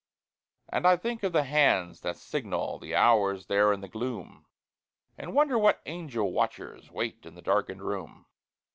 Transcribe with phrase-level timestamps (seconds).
[0.67, 4.47] And I think of the hands that signal The hours there in the gloom,
[5.15, 8.25] And wonder what angel watchers Wait in the darkened room.